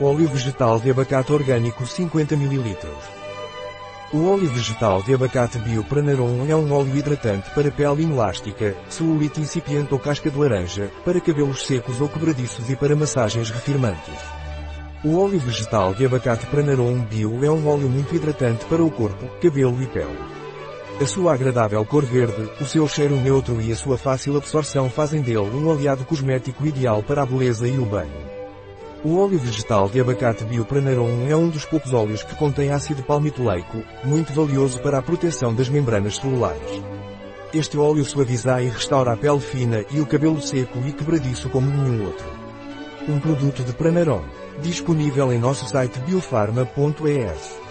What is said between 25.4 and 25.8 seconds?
um